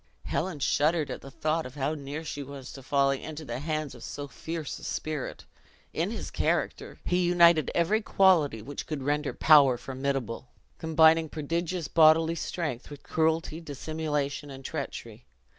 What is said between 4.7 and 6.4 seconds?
a spirit. In his